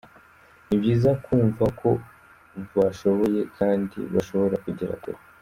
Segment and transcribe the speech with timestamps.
[0.67, 1.89] Ni byiza kumva ko
[2.77, 5.19] bashoboye kandi bashobora kugera kure.